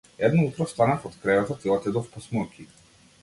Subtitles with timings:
[0.27, 2.69] Едно утро станав од креветот и отидов по смоки.